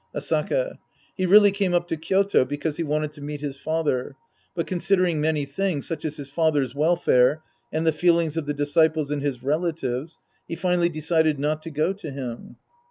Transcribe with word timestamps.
Asaka. 0.15 0.79
He 1.15 1.27
really 1.27 1.51
came 1.51 1.75
up 1.75 1.87
to 1.89 1.95
Kyoto 1.95 2.43
because 2.43 2.77
he 2.77 2.81
wanted 2.83 3.11
to 3.11 3.21
meet 3.21 3.39
his 3.41 3.59
father. 3.59 4.15
But 4.55 4.65
considering 4.65 5.21
many 5.21 5.45
things, 5.45 5.87
such 5.87 6.05
as 6.05 6.17
his 6.17 6.27
father's 6.27 6.73
welfare, 6.73 7.43
and 7.71 7.85
the 7.85 7.91
feelings 7.93 8.35
of 8.35 8.47
the 8.47 8.55
disciples 8.55 9.11
and 9.11 9.21
his 9.21 9.43
relatives, 9.43 10.17
he 10.47 10.55
finally 10.55 10.89
decided 10.89 11.37
not 11.37 11.61
to 11.61 11.69
go 11.69 11.93
to 11.93 12.09
him. 12.09 12.55